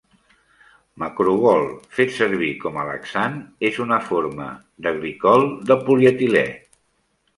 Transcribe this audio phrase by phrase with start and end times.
[1.03, 1.67] Macrogol,
[1.97, 3.37] fet servir com a laxant,
[3.71, 4.49] és una forma
[4.87, 6.47] de glicol de polietilè.